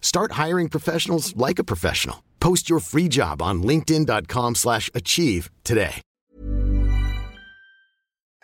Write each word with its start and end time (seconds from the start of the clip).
Start 0.00 0.32
hiring 0.32 0.68
professionals 0.70 1.36
like 1.36 1.58
a 1.58 1.64
professional. 1.64 2.22
Post 2.40 2.70
your 2.70 2.80
free 2.80 3.08
job 3.08 3.42
on 3.42 3.62
linkedin.com/achieve 3.62 4.54
slash 4.54 4.90
achieve 4.94 5.50
today. 5.64 6.00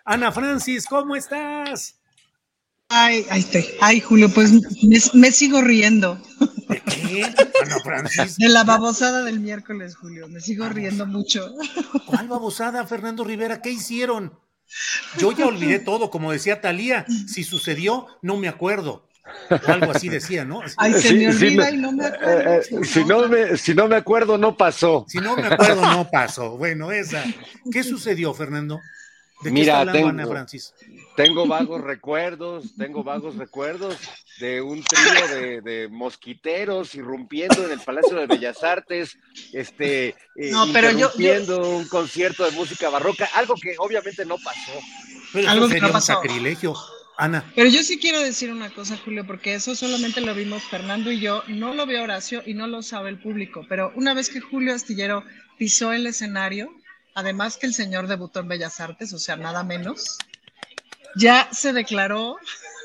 Ana 0.05 0.33
Francis, 0.33 0.87
¿cómo 0.87 1.15
estás? 1.15 1.95
Ay, 2.89 3.25
ahí 3.31 3.41
estoy. 3.41 3.65
Ay, 3.81 4.01
Julio, 4.01 4.29
pues 4.29 4.53
me, 4.53 4.99
me 5.15 5.33
sigo 5.33 5.63
riendo. 5.63 6.21
¿De 6.69 6.81
qué? 6.81 7.25
Ana 7.63 7.79
Francis. 7.83 8.37
De 8.37 8.49
la 8.49 8.65
babosada 8.65 9.23
del 9.23 9.41
miércoles, 9.41 9.97
Julio. 9.97 10.29
Me 10.29 10.41
sigo 10.41 10.69
riendo 10.69 11.07
mucho. 11.07 11.49
¿Cuál 12.07 12.29
babosada, 12.29 12.87
Fernando 12.87 13.25
Rivera? 13.25 13.63
¿Qué 13.63 13.71
hicieron? 13.71 14.39
Yo 15.19 15.33
ya 15.33 15.47
olvidé 15.47 15.79
todo, 15.79 16.11
como 16.11 16.33
decía 16.33 16.61
Talía. 16.61 17.07
Si 17.29 17.45
sucedió, 17.45 18.09
no 18.23 18.37
me 18.37 18.49
acuerdo. 18.49 19.09
O 19.51 19.71
algo 19.73 19.91
así 19.93 20.09
decía, 20.09 20.45
¿no? 20.45 20.61
Ay, 20.77 20.93
se 20.95 21.01
Sí, 21.09 21.15
me 21.15 21.29
olvida 21.29 21.71
y 21.71 21.77
no 21.77 21.93
me 21.93 22.07
acuerdo. 22.07 22.51
Eh, 22.53 22.63
eh, 22.71 22.85
si, 22.85 23.05
no 23.05 23.29
me, 23.29 23.57
si 23.57 23.75
no 23.75 23.89
me 23.89 23.97
acuerdo, 23.97 24.37
no 24.39 24.57
pasó. 24.57 25.05
Si 25.09 25.19
no 25.19 25.37
me 25.37 25.47
acuerdo, 25.47 25.81
no 25.83 26.09
pasó. 26.11 26.57
Bueno, 26.57 26.91
esa. 26.91 27.23
¿Qué 27.71 27.83
sucedió, 27.85 28.35
Fernando? 28.35 28.81
¿De 29.43 29.49
qué 29.51 29.55
Mira, 29.55 29.73
está 29.73 29.79
hablando 29.81 29.99
tengo- 29.99 30.09
Ana 30.11 30.27
Francis? 30.27 30.75
Tengo 31.17 31.47
vagos 31.47 31.81
recuerdos, 31.83 32.75
tengo 32.77 33.03
vagos 33.05 33.37
recuerdos 33.37 33.97
de 34.39 34.61
un 34.63 34.83
trío 34.83 35.29
de, 35.37 35.61
de 35.61 35.89
mosquiteros 35.89 36.95
irrumpiendo 36.95 37.65
en 37.67 37.73
el 37.73 37.81
Palacio 37.81 38.17
de 38.17 38.27
Bellas 38.27 38.63
Artes, 38.63 39.19
este, 39.53 40.09
eh, 40.37 40.51
No, 40.53 40.67
pero 40.73 40.91
yo- 40.91 40.97
interrumpiendo 41.13 41.69
un 41.77 41.89
concierto 41.89 42.45
de 42.45 42.53
música 42.53 42.89
barroca, 42.89 43.29
algo 43.35 43.55
que 43.61 43.75
obviamente 43.79 44.25
no 44.25 44.37
pasó. 44.39 44.73
Pero 45.33 45.49
Algo 45.51 45.67
que 45.67 45.73
sería 45.75 45.83
no 45.83 45.89
un 45.89 45.93
pasó. 45.95 46.13
sacrilegio. 46.15 46.75
Ana, 47.19 47.45
Pero 47.55 47.69
yo 47.69 47.83
sí 47.83 47.99
quiero 47.99 48.21
decir 48.21 48.51
una 48.51 48.71
cosa, 48.71 48.97
Julio, 48.97 49.27
porque 49.27 49.55
eso 49.55 49.75
solamente 49.75 50.21
lo 50.21 50.35
vimos 50.35 50.63
Fernando 50.65 51.13
y 51.13 51.21
yo, 51.21 51.43
no 51.47 51.75
lo 51.75 51.87
vio 51.87 52.03
Horacio 52.03 52.43
y 52.47 52.55
no 52.55 52.67
lo 52.67 52.83
sabe 52.83 53.11
el 53.11 53.19
público, 53.19 53.67
pero 53.69 53.93
una 53.95 54.15
vez 54.15 54.31
que 54.31 54.41
Julio 54.41 54.75
Astillero 54.75 55.23
pisó 55.59 55.93
el 55.93 56.07
escenario, 56.07 56.75
además 57.15 57.59
que 57.59 57.67
el 57.67 57.75
señor 57.75 58.07
debutó 58.07 58.41
en 58.41 58.49
Bellas 58.49 58.81
Artes, 58.81 59.13
o 59.13 59.19
sea, 59.19 59.37
nada 59.37 59.63
menos, 59.63 60.19
ya 61.15 61.49
se 61.53 61.73
declaró, 61.73 62.39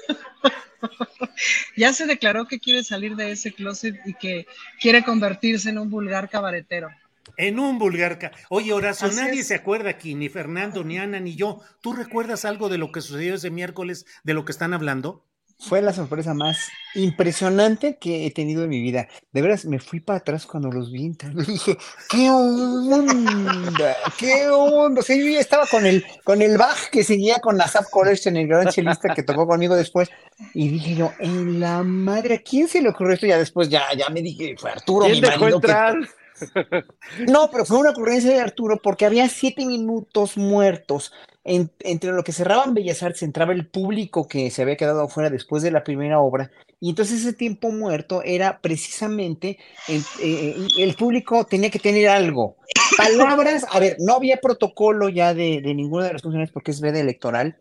ya 1.78 1.94
se 1.94 2.06
declaró 2.06 2.48
que 2.48 2.60
quiere 2.60 2.84
salir 2.84 3.16
de 3.16 3.32
ese 3.32 3.54
closet 3.54 3.96
y 4.06 4.14
que 4.14 4.46
quiere 4.82 5.04
convertirse 5.04 5.70
en 5.70 5.78
un 5.78 5.90
vulgar 5.90 6.30
cabaretero. 6.30 6.90
En 7.38 7.60
un 7.60 7.80
vulgar. 7.80 8.20
ca- 8.20 8.32
Oye, 8.50 8.74
Horacio, 8.74 9.08
Así 9.08 9.16
nadie 9.16 9.40
es. 9.42 9.48
se 9.48 9.56
acuerda 9.56 9.90
aquí, 9.92 10.16
ni 10.16 10.28
Fernando, 10.30 10.84
ni 10.84 10.98
Ana, 10.98 11.20
ni 11.20 11.36
yo. 11.36 11.62
¿Tú 11.82 11.94
recuerdas 11.94 12.44
algo 12.46 12.68
de 12.70 12.78
lo 12.78 12.92
que 12.92 13.02
sucedió 13.02 13.36
ese 13.36 13.50
miércoles, 13.52 14.06
de 14.24 14.34
lo 14.34 14.44
que 14.44 14.52
están 14.52 14.74
hablando? 14.74 15.24
Fue 15.60 15.82
la 15.82 15.92
sorpresa 15.92 16.36
más 16.36 16.70
impresionante 16.94 17.98
que 17.98 18.28
he 18.28 18.32
tenido 18.32 18.64
en 18.64 18.70
mi 18.70 18.80
vida. 18.80 19.08
De 19.32 19.42
veras, 19.42 19.66
me 19.66 19.80
fui 19.80 20.00
para 20.00 20.20
atrás 20.20 20.46
cuando 20.46 20.70
los 20.72 20.92
vi 20.92 21.06
y 21.06 21.10
Dije, 21.48 21.78
¿qué 22.12 22.30
onda? 22.30 23.96
¿Qué 24.20 24.48
onda? 24.50 25.02
O 25.02 25.04
sea, 25.04 25.16
yo 25.16 25.26
ya 25.28 25.40
estaba 25.40 25.66
con 25.66 25.88
el, 25.88 26.06
con 26.24 26.44
el 26.44 26.58
Bach 26.60 26.90
que 26.92 27.04
seguía 27.04 27.40
con 27.40 27.60
Asaf 27.60 27.90
Collection, 27.90 28.38
el 28.38 28.48
gran 28.48 28.68
chelista 28.68 29.14
que 29.16 29.24
tocó 29.24 29.48
conmigo 29.48 29.76
después. 29.76 30.10
Y 30.54 30.70
dije 30.70 30.96
yo, 30.96 31.12
en 31.20 31.60
la 31.60 31.82
madre, 31.82 32.36
¿a 32.36 32.40
quién 32.44 32.68
se 32.68 32.80
le 32.82 32.90
ocurrió 32.90 33.14
esto? 33.16 33.26
Ya 33.26 33.40
después, 33.40 33.68
ya, 33.70 33.84
ya 33.98 34.10
me 34.10 34.22
dije, 34.22 34.56
fue 34.60 34.70
Arturo, 34.72 35.06
¿Quién 35.06 35.16
mi 35.16 35.22
dejó 35.22 35.40
marido, 35.42 35.60
que- 35.60 35.68
entrar? 35.68 35.96
No, 37.28 37.50
pero 37.52 37.66
fue 37.66 37.78
una 37.78 37.92
ocurrencia 37.92 38.32
de 38.32 38.42
Arturo 38.42 38.80
porque 38.82 39.06
había 39.06 39.28
siete 39.30 39.66
minutos 39.66 40.38
muertos. 40.38 41.14
En- 41.44 41.72
entre 41.80 42.12
lo 42.12 42.24
que 42.24 42.34
cerraban 42.34 42.74
Bellas 42.74 43.04
Artes 43.04 43.24
entraba 43.24 43.54
el 43.54 43.68
público 43.68 44.28
que 44.28 44.52
se 44.52 44.62
había 44.62 44.76
quedado 44.76 45.04
afuera 45.04 45.30
después 45.30 45.64
de 45.64 45.72
la 45.72 45.84
primera 45.84 46.20
obra. 46.20 46.52
Y 46.80 46.90
entonces 46.90 47.22
ese 47.22 47.34
tiempo 47.34 47.72
muerto 47.72 48.22
era 48.24 48.60
precisamente 48.62 49.58
el, 49.88 50.04
eh, 50.22 50.56
el 50.78 50.94
público 50.96 51.46
tenía 51.46 51.72
que 51.72 51.80
tener 51.80 52.10
algo. 52.10 52.58
Palabras, 52.98 53.66
a 53.72 53.80
ver, 53.80 53.96
no 54.00 54.14
había 54.14 54.38
protocolo 54.38 55.10
ya 55.10 55.34
de, 55.34 55.62
de 55.62 55.74
ninguna 55.74 56.06
de 56.06 56.14
las 56.14 56.22
funciones 56.22 56.52
porque 56.52 56.72
es 56.72 56.82
veda 56.82 57.00
electoral. 57.00 57.58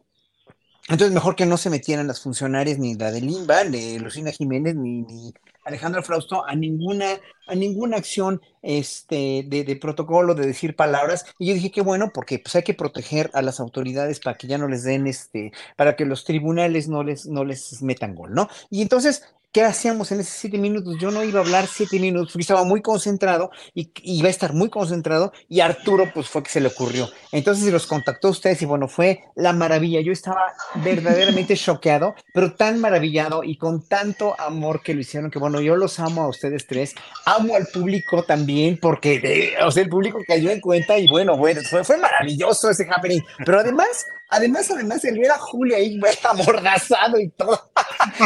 Entonces 0.88 1.12
mejor 1.12 1.34
que 1.34 1.47
no 1.47 1.56
se 1.56 1.70
metieran 1.70 2.06
las 2.06 2.20
funcionarias 2.20 2.78
ni 2.78 2.94
la 2.94 3.10
de 3.10 3.20
Limba, 3.20 3.64
ni 3.64 3.98
Lucina 3.98 4.31
Jiménez, 4.31 4.76
ni, 4.76 5.03
ni 5.03 5.32
Alejandro 5.64 6.03
Frausto 6.03 6.47
a 6.47 6.54
ninguna, 6.54 7.06
a 7.46 7.54
ninguna 7.54 7.96
acción 7.96 8.40
este, 8.62 9.44
de, 9.46 9.64
de 9.64 9.76
protocolo, 9.76 10.34
de 10.34 10.46
decir 10.46 10.76
palabras. 10.76 11.24
Y 11.38 11.48
yo 11.48 11.54
dije 11.54 11.70
que 11.70 11.80
bueno, 11.80 12.10
porque 12.12 12.38
pues 12.38 12.56
hay 12.56 12.62
que 12.62 12.74
proteger 12.74 13.30
a 13.34 13.42
las 13.42 13.60
autoridades 13.60 14.20
para 14.20 14.36
que 14.36 14.46
ya 14.46 14.58
no 14.58 14.68
les 14.68 14.82
den 14.84 15.06
este, 15.06 15.52
para 15.76 15.96
que 15.96 16.04
los 16.04 16.24
tribunales 16.24 16.88
no 16.88 17.02
les, 17.02 17.26
no 17.26 17.44
les 17.44 17.82
metan 17.82 18.14
gol, 18.14 18.34
¿no? 18.34 18.48
Y 18.70 18.82
entonces, 18.82 19.22
¿qué 19.52 19.62
hacíamos 19.62 20.12
en 20.12 20.20
esos 20.20 20.34
siete 20.34 20.58
minutos? 20.58 20.96
Yo 21.00 21.10
no 21.10 21.24
iba 21.24 21.40
a 21.40 21.42
hablar 21.42 21.66
siete 21.66 21.98
minutos, 21.98 22.32
porque 22.32 22.42
estaba 22.42 22.64
muy 22.64 22.82
concentrado 22.82 23.50
y 23.74 23.90
y 24.02 24.18
iba 24.18 24.28
a 24.28 24.30
estar 24.30 24.52
muy 24.52 24.68
concentrado, 24.68 25.32
y 25.48 25.60
Arturo, 25.60 26.10
pues 26.12 26.28
fue 26.28 26.42
que 26.42 26.50
se 26.50 26.60
le 26.60 26.68
ocurrió. 26.68 27.08
Entonces 27.32 27.72
los 27.72 27.86
contactó 27.86 28.28
a 28.28 28.30
ustedes 28.32 28.60
y 28.62 28.66
bueno, 28.66 28.88
fue 28.88 29.24
la 29.34 29.52
maravilla. 29.52 30.00
Yo 30.00 30.12
estaba 30.12 30.42
verdaderamente 30.74 31.56
choqueado, 31.56 32.14
pero 32.34 32.54
tan 32.54 32.80
maravillado 32.80 33.44
y 33.44 33.56
con 33.56 33.82
tanto 33.88 34.38
amor 34.40 34.82
que 34.82 34.94
lo 34.94 35.00
hicieron, 35.00 35.30
que 35.30 35.38
bueno, 35.38 35.60
yo 35.60 35.76
los 35.76 35.98
amo 36.00 36.22
a 36.22 36.28
ustedes 36.28 36.66
tres, 36.66 36.94
amo 37.36 37.54
al 37.54 37.66
público 37.66 38.22
también, 38.24 38.78
porque 38.80 39.20
eh, 39.22 39.64
o 39.64 39.70
sea, 39.70 39.82
el 39.82 39.88
público 39.88 40.19
cayó 40.26 40.50
en 40.50 40.60
cuenta 40.60 40.98
y 40.98 41.06
bueno, 41.06 41.36
bueno, 41.36 41.60
fue, 41.62 41.97
maravilloso 41.97 42.70
ese 42.70 42.86
happening. 42.91 43.20
Pero 43.44 43.60
además, 43.60 44.04
además, 44.30 44.70
además, 44.70 45.04
el 45.04 45.19
ver 45.19 45.30
a 45.30 45.38
Julia 45.38 45.78
ahí 45.78 46.00
amordazado 46.25 47.19
y 47.19 47.28
todo. 47.30 47.70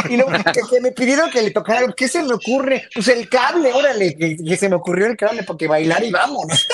y 0.09 0.17
luego 0.17 0.31
que, 0.69 0.81
me 0.81 0.91
pidieron 0.91 1.29
que 1.29 1.41
le 1.41 1.51
tocara, 1.51 1.85
¿qué 1.95 2.07
se 2.07 2.23
me 2.23 2.33
ocurre? 2.33 2.87
Pues 2.93 3.07
el 3.07 3.29
cable, 3.29 3.73
órale, 3.73 4.15
que, 4.15 4.37
que 4.37 4.57
se 4.57 4.69
me 4.69 4.75
ocurrió 4.75 5.07
el 5.07 5.17
cable 5.17 5.43
porque 5.43 5.67
bailar 5.67 6.03
y 6.03 6.11
vámonos. 6.11 6.67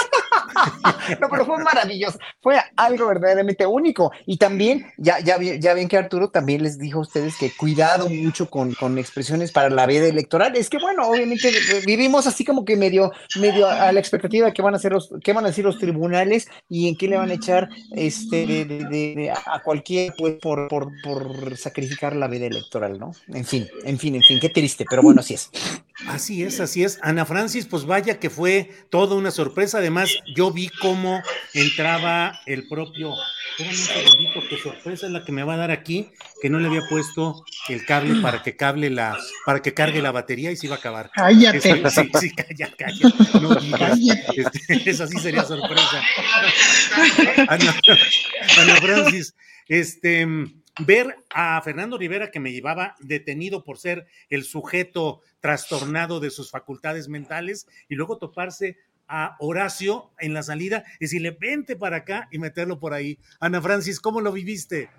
No, 1.21 1.29
pero 1.29 1.45
fue 1.45 1.63
maravilloso, 1.63 2.19
fue 2.41 2.57
algo 2.75 3.07
verdaderamente 3.07 3.65
único. 3.65 4.11
Y 4.25 4.37
también, 4.37 4.85
ya, 4.97 5.19
ya, 5.19 5.37
ya 5.39 5.73
ven 5.73 5.87
que 5.87 5.97
Arturo 5.97 6.29
también 6.29 6.63
les 6.63 6.77
dijo 6.77 6.99
a 6.99 7.03
ustedes 7.03 7.35
que 7.38 7.51
cuidado 7.55 8.09
mucho 8.09 8.49
con, 8.49 8.73
con 8.73 8.97
expresiones 8.97 9.53
para 9.53 9.69
la 9.69 9.85
veda 9.85 10.07
electoral. 10.07 10.55
Es 10.57 10.69
que, 10.69 10.77
bueno, 10.79 11.07
obviamente 11.07 11.51
vivimos 11.85 12.27
así 12.27 12.44
como 12.44 12.65
que 12.65 12.75
medio, 12.75 13.13
medio 13.39 13.67
a 13.67 13.91
la 13.94 13.99
expectativa 13.99 14.47
de 14.47 14.53
qué 14.53 14.61
van 14.61 14.73
a 14.73 14.77
hacer 14.77 14.91
los, 14.91 15.09
van 15.33 15.45
a 15.45 15.49
decir 15.49 15.63
los 15.63 15.79
tribunales 15.79 16.47
y 16.67 16.89
en 16.89 16.97
qué 16.97 17.07
le 17.07 17.17
van 17.17 17.29
a 17.29 17.33
echar 17.33 17.69
este 17.91 18.45
de, 18.45 19.33
a 19.45 19.61
cualquier 19.61 20.13
pues 20.17 20.35
por, 20.41 20.67
por, 20.67 20.91
por 21.03 21.57
sacrificar 21.57 22.15
la 22.15 22.27
veda 22.27 22.47
electoral, 22.47 23.00
¿no? 23.00 23.11
En 23.27 23.45
fin, 23.45 23.67
en 23.83 23.97
fin, 24.00 24.15
en 24.15 24.23
fin, 24.23 24.39
qué 24.39 24.50
triste, 24.50 24.85
pero 24.89 25.01
bueno, 25.01 25.21
así 25.21 25.35
es. 25.35 25.50
Así 26.07 26.43
es, 26.43 26.59
así 26.59 26.83
es. 26.83 27.00
Ana 27.01 27.25
Francis, 27.25 27.65
pues 27.65 27.85
vaya 27.85 28.19
que 28.19 28.29
fue 28.29 28.69
toda 28.89 29.15
una 29.15 29.31
sorpresa. 29.31 29.79
Además, 29.79 30.09
yo 30.38 30.51
vi 30.51 30.69
cómo 30.69 31.24
entraba 31.56 32.42
el 32.45 32.68
propio. 32.68 33.16
Un 33.60 33.74
segundito, 33.74 34.44
qué 34.48 34.57
sorpresa 34.57 35.07
es 35.07 35.12
la 35.12 35.25
que 35.25 35.31
me 35.31 35.42
va 35.44 35.56
a 35.56 35.57
dar 35.57 35.72
aquí, 35.72 36.12
que 36.39 36.50
no 36.51 36.60
le 36.60 36.68
había 36.68 36.84
puesto 36.88 37.44
el 37.69 37.84
cable 37.86 38.22
para 38.22 38.44
que 38.44 38.56
cable 38.56 38.92
la, 38.92 39.18
para 39.48 39.63
que 39.63 39.74
cargue 39.74 40.00
la 40.00 40.12
batería 40.12 40.51
y 40.51 40.56
se 40.56 40.68
iba 40.68 40.75
a 40.75 40.78
acabar. 40.78 41.10
Cállate. 41.16 41.57
Este, 41.57 41.89
sí, 41.89 42.12
sí, 42.19 42.36
calla, 42.36 42.72
calla. 42.78 43.10
No 43.42 43.56
digas. 43.56 44.00
Este, 44.36 44.89
esa 44.92 45.07
sí 45.07 45.18
sería 45.18 45.44
sorpresa. 45.44 46.04
Ana, 47.48 47.75
Ana 48.60 48.75
Francis, 48.75 49.36
este, 49.68 50.28
ver 50.78 51.16
a 51.31 51.60
Fernando 51.63 51.98
Rivera 51.98 52.30
que 52.30 52.39
me 52.39 52.51
llevaba 52.51 52.95
detenido 53.00 53.63
por 53.63 53.80
ser 53.80 54.06
el 54.30 54.44
sujeto 54.44 55.22
trastornado 55.39 56.19
de 56.19 56.30
sus 56.30 56.51
facultades 56.51 57.07
mentales 57.07 57.68
y 57.89 57.95
luego 57.95 58.19
toparse 58.19 58.78
a 59.07 59.36
Horacio 59.39 60.12
en 60.19 60.33
la 60.33 60.44
salida 60.44 60.83
y 61.00 61.06
decirle, 61.06 61.31
vente 61.39 61.75
para 61.75 61.98
acá 61.98 62.27
y 62.31 62.39
meterlo 62.39 62.80
por 62.80 62.94
ahí. 62.94 63.18
Ana 63.39 63.62
Francis, 63.62 64.00
¿cómo 64.00 64.21
lo 64.21 64.31
viviste? 64.31 64.89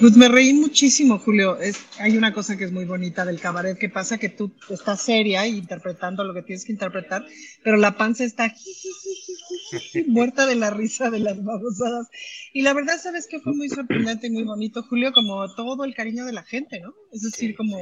Pues 0.00 0.16
me 0.16 0.28
reí 0.28 0.52
muchísimo, 0.52 1.18
Julio. 1.18 1.58
Es, 1.58 1.84
hay 1.98 2.16
una 2.16 2.32
cosa 2.32 2.56
que 2.56 2.64
es 2.64 2.72
muy 2.72 2.84
bonita 2.84 3.24
del 3.24 3.40
cabaret, 3.40 3.78
que 3.78 3.88
pasa 3.88 4.18
que 4.18 4.28
tú 4.28 4.52
estás 4.70 5.02
seria 5.02 5.46
y 5.46 5.58
interpretando 5.58 6.24
lo 6.24 6.34
que 6.34 6.42
tienes 6.42 6.64
que 6.64 6.72
interpretar, 6.72 7.24
pero 7.62 7.76
la 7.76 7.96
panza 7.96 8.24
está 8.24 8.52
muerta 10.06 10.46
de 10.46 10.56
la 10.56 10.70
risa 10.70 11.10
de 11.10 11.20
las 11.20 11.42
babosadas. 11.42 12.08
Y 12.52 12.62
la 12.62 12.72
verdad, 12.72 12.98
¿sabes 13.00 13.26
que 13.28 13.40
Fue 13.40 13.54
muy 13.54 13.68
sorprendente 13.68 14.26
y 14.26 14.30
muy 14.30 14.44
bonito, 14.44 14.82
Julio, 14.82 15.12
como 15.12 15.54
todo 15.54 15.84
el 15.84 15.94
cariño 15.94 16.24
de 16.24 16.32
la 16.32 16.42
gente, 16.42 16.80
¿no? 16.80 16.94
Es 17.12 17.22
decir, 17.22 17.54
como 17.54 17.78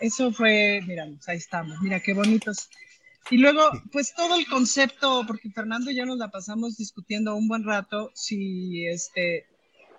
eso 0.00 0.32
fue, 0.32 0.80
mira, 0.86 1.06
pues 1.06 1.28
ahí 1.28 1.38
estamos, 1.38 1.80
mira 1.80 2.00
qué 2.00 2.14
bonitos. 2.14 2.68
Y 3.30 3.38
luego, 3.38 3.62
pues 3.92 4.14
todo 4.14 4.34
el 4.34 4.46
concepto, 4.46 5.24
porque 5.26 5.50
Fernando 5.50 5.90
y 5.90 5.96
yo 5.96 6.04
nos 6.04 6.18
la 6.18 6.30
pasamos 6.30 6.76
discutiendo 6.76 7.34
un 7.34 7.48
buen 7.48 7.64
rato 7.64 8.10
si 8.14 8.86
este 8.86 9.46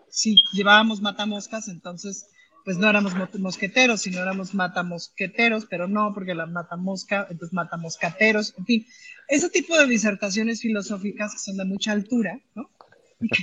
si 0.10 0.36
llevábamos 0.54 1.02
matamoscas, 1.02 1.68
entonces 1.70 2.28
pues 2.64 2.78
no 2.78 2.88
éramos 2.88 3.14
mosqueteros, 3.40 4.02
sino 4.02 4.22
éramos 4.22 4.54
matamosqueteros, 4.54 5.66
pero 5.66 5.88
no, 5.88 6.14
porque 6.14 6.36
la 6.36 6.46
matamosca, 6.46 7.28
entonces 7.30 7.54
matamoscateros, 7.54 8.54
en 8.58 8.66
fin, 8.66 8.88
ese 9.28 9.50
tipo 9.50 9.78
de 9.78 9.88
disertaciones 9.88 10.62
filosóficas 10.62 11.34
que 11.34 11.40
son 11.40 11.58
de 11.58 11.66
mucha 11.66 11.92
altura, 11.92 12.40
¿no? 12.56 12.70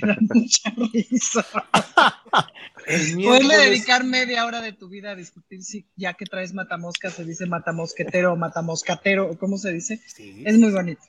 Dan 0.01 0.27
mucha 0.33 0.73
risa. 0.93 1.45
Puedes 2.85 3.47
dedicar 3.47 4.03
media 4.03 4.45
hora 4.45 4.61
de 4.61 4.73
tu 4.73 4.89
vida 4.89 5.11
a 5.11 5.15
discutir 5.15 5.63
si 5.63 5.85
ya 5.95 6.13
que 6.13 6.25
traes 6.25 6.53
matamosca 6.53 7.09
se 7.09 7.25
dice 7.25 7.45
matamosquetero 7.45 8.33
o 8.33 8.35
matamoscatero, 8.35 9.29
o 9.29 9.37
cómo 9.37 9.57
se 9.57 9.71
dice. 9.71 10.01
Es 10.45 10.57
muy 10.57 10.71
bonito. 10.71 11.01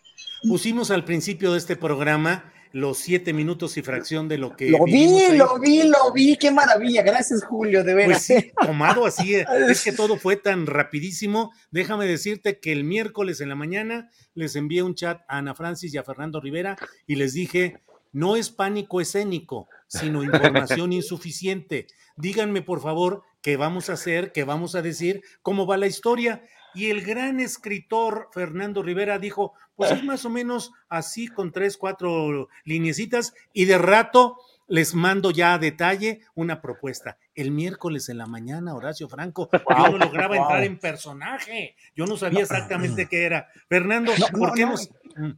Pusimos 0.42 0.90
al 0.90 1.04
principio 1.04 1.52
de 1.52 1.58
este 1.58 1.76
programa 1.76 2.52
los 2.72 2.98
siete 2.98 3.32
minutos 3.32 3.76
y 3.76 3.82
fracción 3.82 4.28
de 4.28 4.38
lo 4.38 4.56
que. 4.56 4.70
Lo 4.70 4.84
vi, 4.84 5.36
lo 5.36 5.58
vi, 5.58 5.82
lo 5.84 6.12
vi, 6.12 6.36
qué 6.36 6.50
maravilla. 6.50 7.02
Gracias, 7.02 7.44
Julio, 7.44 7.84
de 7.84 7.94
veras. 7.94 8.24
Pues 8.26 8.42
sí, 8.42 8.52
tomado 8.60 9.06
así, 9.06 9.34
es 9.68 9.84
que 9.84 9.92
todo 9.92 10.16
fue 10.16 10.36
tan 10.36 10.66
rapidísimo. 10.66 11.52
Déjame 11.70 12.06
decirte 12.06 12.58
que 12.58 12.72
el 12.72 12.84
miércoles 12.84 13.40
en 13.40 13.50
la 13.50 13.54
mañana 13.54 14.10
les 14.34 14.56
envié 14.56 14.82
un 14.82 14.94
chat 14.94 15.20
a 15.28 15.38
Ana 15.38 15.54
Francis 15.54 15.92
y 15.94 15.98
a 15.98 16.02
Fernando 16.02 16.40
Rivera 16.40 16.76
y 17.06 17.16
les 17.16 17.34
dije: 17.34 17.80
no 18.12 18.36
es 18.36 18.50
pánico 18.50 19.00
escénico, 19.00 19.68
sino 19.88 20.22
información 20.22 20.92
insuficiente. 20.92 21.86
Díganme, 22.16 22.62
por 22.62 22.80
favor, 22.80 23.22
qué 23.40 23.56
vamos 23.56 23.90
a 23.90 23.94
hacer, 23.94 24.32
qué 24.32 24.44
vamos 24.44 24.74
a 24.74 24.82
decir, 24.82 25.22
cómo 25.42 25.66
va 25.66 25.76
la 25.76 25.86
historia. 25.86 26.44
Y 26.74 26.90
el 26.90 27.02
gran 27.02 27.40
escritor 27.40 28.28
Fernando 28.32 28.82
Rivera 28.82 29.18
dijo, 29.18 29.54
pues 29.76 29.90
es 29.90 30.04
más 30.04 30.24
o 30.24 30.30
menos 30.30 30.72
así 30.88 31.28
con 31.28 31.52
tres, 31.52 31.76
cuatro 31.76 32.48
linecitas 32.64 33.34
y 33.52 33.64
de 33.66 33.78
rato 33.78 34.38
les 34.68 34.94
mando 34.94 35.30
ya 35.30 35.54
a 35.54 35.58
detalle 35.58 36.20
una 36.34 36.62
propuesta. 36.62 37.18
El 37.34 37.50
miércoles 37.50 38.08
en 38.08 38.16
la 38.16 38.26
mañana, 38.26 38.74
Horacio 38.74 39.08
Franco, 39.08 39.50
yo 39.52 39.88
no 39.90 39.98
lograba 39.98 40.36
entrar 40.36 40.64
en 40.64 40.78
personaje, 40.78 41.76
yo 41.94 42.06
no 42.06 42.16
sabía 42.16 42.40
exactamente 42.40 43.06
qué 43.06 43.24
era. 43.24 43.48
Fernando, 43.68 44.12
¿por 44.32 44.54
qué 44.54 44.64
nos... 44.64 44.90
Mm. 45.16 45.32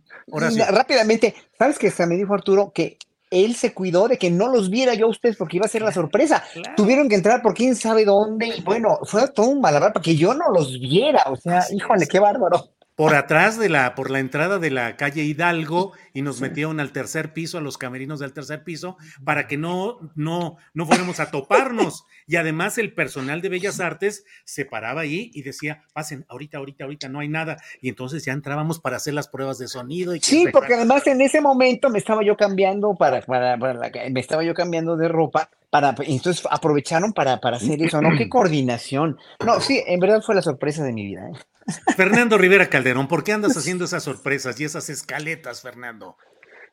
Rápidamente, 0.70 1.34
¿sabes 1.58 1.78
que 1.78 1.92
me 2.06 2.16
dijo 2.16 2.34
Arturo 2.34 2.72
que 2.74 2.98
él 3.30 3.54
se 3.54 3.74
cuidó 3.74 4.06
de 4.06 4.16
que 4.16 4.30
no 4.30 4.48
los 4.48 4.70
viera 4.70 4.94
yo 4.94 5.06
a 5.06 5.10
ustedes 5.10 5.36
porque 5.36 5.56
iba 5.56 5.66
a 5.66 5.68
ser 5.68 5.82
la 5.82 5.92
sorpresa. 5.92 6.44
Tuvieron 6.76 7.08
que 7.08 7.16
entrar 7.16 7.42
por 7.42 7.54
quién 7.54 7.74
sabe 7.74 8.04
dónde 8.04 8.46
y 8.46 8.62
bueno, 8.62 8.98
fue 9.04 9.26
todo 9.28 9.48
un 9.48 9.60
malabar 9.60 9.92
para 9.92 10.02
que 10.02 10.14
yo 10.14 10.34
no 10.34 10.50
los 10.50 10.78
viera. 10.78 11.24
O 11.26 11.36
sea, 11.36 11.64
híjole, 11.70 12.06
qué 12.06 12.20
bárbaro 12.20 12.73
por 12.96 13.14
atrás 13.14 13.58
de 13.58 13.68
la, 13.68 13.94
por 13.94 14.10
la 14.10 14.20
entrada 14.20 14.58
de 14.58 14.70
la 14.70 14.96
calle 14.96 15.24
Hidalgo 15.24 15.92
y 16.12 16.22
nos 16.22 16.40
metieron 16.40 16.78
al 16.78 16.92
tercer 16.92 17.32
piso, 17.32 17.58
a 17.58 17.60
los 17.60 17.76
camerinos 17.76 18.20
del 18.20 18.32
tercer 18.32 18.62
piso, 18.62 18.96
para 19.24 19.48
que 19.48 19.56
no, 19.56 20.12
no, 20.14 20.56
no 20.74 20.86
fuéramos 20.86 21.20
a 21.20 21.30
toparnos. 21.30 22.04
Y 22.26 22.36
además 22.36 22.78
el 22.78 22.94
personal 22.94 23.42
de 23.42 23.50
Bellas 23.50 23.80
Artes 23.80 24.24
se 24.46 24.64
paraba 24.64 25.02
ahí 25.02 25.30
y 25.34 25.42
decía, 25.42 25.82
pasen, 25.92 26.24
ahorita, 26.30 26.56
ahorita, 26.56 26.84
ahorita 26.84 27.08
no 27.10 27.20
hay 27.20 27.28
nada. 27.28 27.58
Y 27.82 27.90
entonces 27.90 28.24
ya 28.24 28.32
entrábamos 28.32 28.80
para 28.80 28.96
hacer 28.96 29.12
las 29.12 29.28
pruebas 29.28 29.58
de 29.58 29.68
sonido. 29.68 30.14
Y 30.14 30.20
sí, 30.20 30.46
porque 30.50 30.72
además 30.72 31.06
en 31.06 31.20
ese 31.20 31.42
momento 31.42 31.90
me 31.90 31.98
estaba 31.98 32.24
yo 32.24 32.34
cambiando 32.34 32.94
para, 32.94 33.20
para, 33.20 33.58
para 33.58 33.90
me 34.08 34.20
estaba 34.20 34.42
yo 34.42 34.54
cambiando 34.54 34.96
de 34.96 35.08
ropa 35.08 35.50
para, 35.74 35.92
entonces 36.06 36.46
aprovecharon 36.52 37.12
para, 37.12 37.40
para 37.40 37.56
hacer 37.56 37.82
eso, 37.82 38.00
¿no? 38.00 38.16
Qué 38.16 38.28
coordinación. 38.30 39.18
No, 39.44 39.58
sí, 39.58 39.82
en 39.84 39.98
verdad 39.98 40.22
fue 40.24 40.36
la 40.36 40.40
sorpresa 40.40 40.84
de 40.84 40.92
mi 40.92 41.04
vida. 41.04 41.28
¿eh? 41.28 41.72
Fernando 41.96 42.38
Rivera 42.38 42.70
Calderón, 42.70 43.08
¿por 43.08 43.24
qué 43.24 43.32
andas 43.32 43.56
haciendo 43.56 43.84
esas 43.84 44.04
sorpresas 44.04 44.60
y 44.60 44.64
esas 44.66 44.88
escaletas, 44.88 45.62
Fernando? 45.62 46.16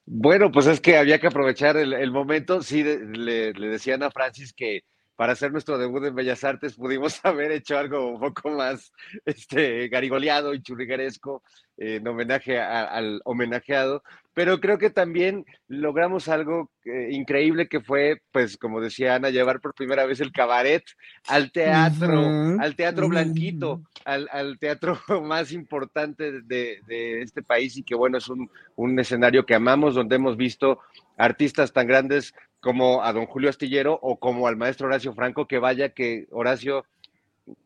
Bueno, 0.06 0.52
pues 0.52 0.68
es 0.68 0.80
que 0.80 0.98
había 0.98 1.20
que 1.20 1.26
aprovechar 1.26 1.78
el, 1.78 2.12
momento. 2.12 2.62
Sí, 2.62 2.84
le, 2.84 3.54
le 3.54 3.68
decían 3.70 4.04
a 4.04 4.12
Francis 4.12 4.54
que 4.54 4.82
para 5.22 5.34
hacer 5.34 5.52
nuestro 5.52 5.78
debut 5.78 6.04
en 6.06 6.16
Bellas 6.16 6.44
Artes 6.44 6.74
pudimos 6.74 7.20
haber 7.24 7.52
hecho 7.52 7.78
algo 7.78 8.08
un 8.08 8.20
poco 8.20 8.50
más 8.50 8.92
este, 9.24 9.88
garigoleado 9.88 10.56
y 10.56 10.64
churrigueresco 10.64 11.44
en 11.78 12.08
homenaje 12.08 12.60
al 12.60 13.22
homenajeado, 13.24 14.02
pero 14.34 14.60
creo 14.60 14.80
que 14.80 14.90
también 14.90 15.46
logramos 15.68 16.28
algo 16.28 16.72
eh, 16.86 17.10
increíble 17.12 17.68
que 17.68 17.82
fue, 17.82 18.22
pues 18.32 18.58
como 18.58 18.82
decía 18.82 19.14
Ana, 19.14 19.30
llevar 19.30 19.60
por 19.60 19.76
primera 19.76 20.06
vez 20.06 20.20
el 20.22 20.32
cabaret 20.32 20.84
al 21.28 21.52
teatro, 21.52 22.60
al 22.60 22.76
teatro 22.76 23.08
blanquito, 23.08 23.84
al, 24.06 24.58
teatro 24.58 25.00
más 25.24 25.52
importante 25.52 26.42
de, 26.42 26.82
este 27.22 27.44
país 27.44 27.78
y 27.78 27.84
que 27.84 27.94
bueno, 27.94 28.18
es 28.18 28.28
un, 28.28 28.50
un 28.76 29.00
escenario 29.00 29.46
que 29.46 29.54
amamos, 29.54 29.94
donde 29.94 30.16
hemos 30.16 30.36
visto 30.36 30.80
artistas 31.16 31.72
tan 31.74 31.86
grandes 31.86 32.34
como 32.62 33.04
a 33.04 33.12
don 33.12 33.26
Julio 33.26 33.50
Astillero 33.50 34.00
o 34.02 34.20
como 34.20 34.48
al 34.48 34.56
maestro 34.56 34.88
Horacio 34.88 35.14
Franco, 35.14 35.48
que 35.48 35.60
vaya 35.60 35.90
que 35.90 36.28
Horacio 36.32 36.86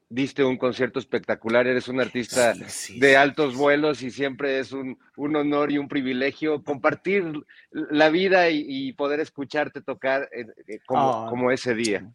diste 0.09 0.43
un 0.43 0.57
concierto 0.57 0.99
espectacular, 0.99 1.67
eres 1.67 1.87
un 1.87 1.99
artista 1.99 2.53
de 2.97 3.17
altos 3.17 3.55
vuelos 3.55 4.01
y 4.01 4.11
siempre 4.11 4.59
es 4.59 4.71
un, 4.71 4.97
honor 5.17 5.71
y 5.71 5.77
un 5.77 5.87
privilegio 5.87 6.63
compartir 6.63 7.25
la 7.71 8.09
vida 8.09 8.49
y, 8.49 8.93
poder 8.93 9.19
escucharte 9.19 9.81
tocar 9.81 10.29
eh, 10.31 10.45
eh, 10.67 10.79
como, 10.85 11.27
como 11.29 11.51
ese 11.51 11.73
día. 11.75 12.09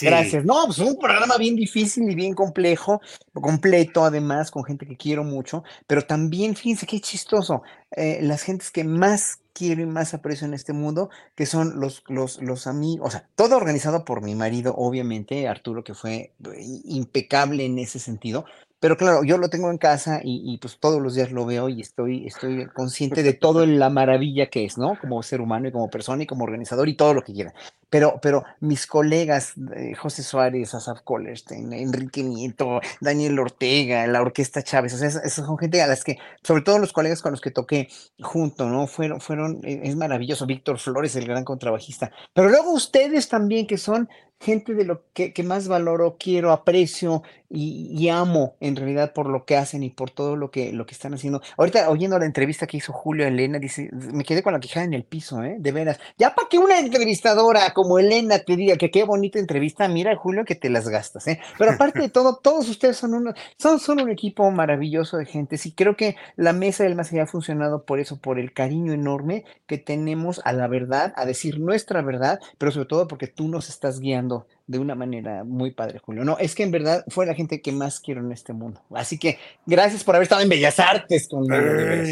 Gracias. 0.00 0.44
No, 0.44 0.64
pues 0.64 0.78
un 0.78 0.98
programa 0.98 1.36
bien 1.36 1.54
difícil 1.54 2.10
y 2.10 2.14
bien 2.14 2.34
complejo, 2.34 3.00
completo 3.32 4.04
además, 4.04 4.50
con 4.50 4.64
gente 4.64 4.86
que 4.86 4.96
quiero 4.96 5.24
mucho, 5.24 5.64
pero 5.86 6.02
también, 6.02 6.56
fíjense 6.56 6.86
qué 6.86 7.00
chistoso, 7.00 7.62
eh, 7.90 8.20
las 8.22 8.42
gentes 8.42 8.70
que 8.70 8.84
más 8.84 9.41
quiero 9.52 9.82
y 9.82 9.86
más 9.86 10.14
aprecio 10.14 10.46
en 10.46 10.54
este 10.54 10.72
mundo, 10.72 11.10
que 11.34 11.46
son 11.46 11.80
los, 11.80 12.04
los, 12.08 12.40
los 12.42 12.66
amigos, 12.66 13.06
o 13.08 13.10
sea, 13.10 13.28
todo 13.36 13.56
organizado 13.56 14.04
por 14.04 14.22
mi 14.22 14.34
marido, 14.34 14.74
obviamente, 14.76 15.48
Arturo, 15.48 15.84
que 15.84 15.94
fue 15.94 16.14
eh, 16.16 16.80
impecable 16.84 17.64
en 17.64 17.78
ese 17.78 17.98
sentido, 17.98 18.44
pero 18.82 18.96
claro, 18.96 19.22
yo 19.22 19.38
lo 19.38 19.48
tengo 19.48 19.70
en 19.70 19.78
casa 19.78 20.20
y, 20.24 20.58
pues 20.58 20.80
todos 20.80 21.00
los 21.00 21.14
días 21.14 21.30
lo 21.30 21.46
veo 21.46 21.68
y 21.68 21.80
estoy, 21.80 22.26
estoy 22.26 22.66
consciente 22.74 23.22
de 23.22 23.32
toda 23.32 23.64
la 23.64 23.90
maravilla 23.90 24.50
que 24.50 24.64
es, 24.64 24.76
¿no? 24.76 24.98
Como 25.00 25.22
ser 25.22 25.40
humano 25.40 25.68
y 25.68 25.72
como 25.72 25.88
persona 25.88 26.24
y 26.24 26.26
como 26.26 26.42
organizador 26.42 26.88
y 26.88 26.96
todo 26.96 27.14
lo 27.14 27.22
que 27.22 27.32
quiera. 27.32 27.54
Pero, 27.92 28.18
pero 28.22 28.42
mis 28.60 28.86
colegas, 28.86 29.52
eh, 29.76 29.94
José 29.94 30.22
Suárez, 30.22 30.74
Asaf 30.74 31.02
Collerstein, 31.02 31.74
Enrique 31.74 32.22
Nieto, 32.22 32.80
Daniel 33.02 33.38
Ortega, 33.38 34.06
la 34.06 34.22
Orquesta 34.22 34.62
Chávez, 34.62 34.94
o 34.94 34.96
sea, 34.96 35.08
esas 35.08 35.34
son 35.34 35.58
gente 35.58 35.82
a 35.82 35.86
las 35.86 36.02
que, 36.02 36.16
sobre 36.42 36.62
todo 36.62 36.78
los 36.78 36.94
colegas 36.94 37.20
con 37.20 37.32
los 37.32 37.42
que 37.42 37.50
toqué 37.50 37.90
junto, 38.18 38.70
¿no? 38.70 38.86
Fueron, 38.86 39.20
fueron, 39.20 39.60
eh, 39.62 39.82
es 39.84 39.94
maravilloso, 39.94 40.46
Víctor 40.46 40.78
Flores, 40.78 41.16
el 41.16 41.26
gran 41.26 41.44
contrabajista. 41.44 42.10
Pero 42.32 42.48
luego 42.48 42.72
ustedes 42.72 43.28
también, 43.28 43.66
que 43.66 43.76
son 43.76 44.08
gente 44.42 44.74
de 44.74 44.84
lo 44.84 45.02
que, 45.12 45.32
más 45.44 45.68
valoro, 45.68 46.16
quiero, 46.18 46.52
aprecio 46.52 47.22
y, 47.48 48.08
amo 48.08 48.56
en 48.60 48.76
realidad 48.76 49.12
por 49.12 49.28
lo 49.28 49.44
que 49.44 49.56
hacen 49.56 49.82
y 49.82 49.90
por 49.90 50.10
todo 50.10 50.36
lo 50.36 50.50
que, 50.50 50.72
lo 50.72 50.86
que 50.86 50.94
están 50.94 51.14
haciendo. 51.14 51.42
Ahorita 51.56 51.88
oyendo 51.90 52.18
la 52.18 52.24
entrevista 52.24 52.66
que 52.66 52.78
hizo 52.78 52.92
Julio 52.92 53.26
Elena, 53.26 53.58
dice, 53.58 53.90
me 53.92 54.24
quedé 54.24 54.42
con 54.42 54.52
la 54.52 54.60
quijada 54.60 54.84
en 54.84 54.94
el 54.94 55.04
piso, 55.04 55.42
¿eh? 55.44 55.56
De 55.58 55.70
veras. 55.70 56.00
Ya 56.18 56.34
para 56.34 56.48
que 56.48 56.58
una 56.58 56.78
entrevistadora 56.78 57.72
como 57.72 57.98
Elena 57.98 58.38
te 58.40 58.56
diga 58.56 58.76
que 58.76 58.90
qué 58.90 59.04
bonita 59.04 59.38
entrevista, 59.38 59.86
mira 59.86 60.16
Julio 60.16 60.44
que 60.44 60.54
te 60.54 60.70
las 60.70 60.88
gastas, 60.88 61.28
¿eh? 61.28 61.40
Pero 61.58 61.72
aparte 61.72 62.00
de 62.00 62.08
todo, 62.08 62.36
todos 62.42 62.68
ustedes 62.68 62.96
son, 62.96 63.14
uno, 63.14 63.34
son, 63.58 63.78
son 63.78 64.00
un 64.00 64.10
equipo 64.10 64.50
maravilloso 64.50 65.18
de 65.18 65.26
gente. 65.26 65.58
Sí, 65.58 65.72
creo 65.72 65.96
que 65.96 66.16
la 66.36 66.52
mesa 66.52 66.84
del 66.84 66.96
más 66.96 67.12
allá 67.12 67.24
ha 67.24 67.26
funcionado 67.26 67.84
por 67.84 68.00
eso, 68.00 68.18
por 68.18 68.38
el 68.38 68.52
cariño 68.52 68.92
enorme 68.92 69.44
que 69.66 69.78
tenemos 69.78 70.40
a 70.44 70.52
la 70.52 70.66
verdad, 70.66 71.12
a 71.16 71.26
decir 71.26 71.60
nuestra 71.60 72.02
verdad, 72.02 72.40
pero 72.58 72.72
sobre 72.72 72.86
todo 72.86 73.08
porque 73.08 73.26
tú 73.26 73.48
nos 73.48 73.68
estás 73.68 74.00
guiando 74.00 74.31
de 74.66 74.78
una 74.78 74.94
manera 74.94 75.44
muy 75.44 75.72
padre, 75.72 75.98
Julio. 75.98 76.24
No, 76.24 76.38
es 76.38 76.54
que 76.54 76.62
en 76.62 76.70
verdad 76.70 77.04
fue 77.08 77.26
la 77.26 77.34
gente 77.34 77.60
que 77.60 77.72
más 77.72 78.00
quiero 78.00 78.20
en 78.20 78.32
este 78.32 78.52
mundo. 78.52 78.80
Así 78.94 79.18
que 79.18 79.38
gracias 79.66 80.04
por 80.04 80.14
haber 80.14 80.24
estado 80.24 80.42
en 80.42 80.48
Bellas 80.48 80.78
Artes 80.78 81.28
conmigo. 81.28 81.56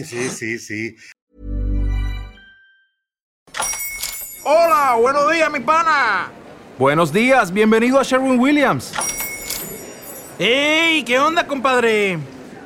sí, 0.05 0.29
sí, 0.29 0.59
sí. 0.59 0.97
Hola, 4.45 4.97
buenos 5.01 5.31
días, 5.33 5.51
mi 5.53 5.61
pana. 5.61 6.31
Buenos 6.79 7.13
días, 7.13 7.53
bienvenido 7.53 8.01
a 8.01 8.03
Sherwin 8.03 8.41
Williams. 8.41 8.93
¡Ey! 10.39 11.05
¿Qué 11.05 11.19
onda, 11.19 11.47
compadre? 11.47 12.19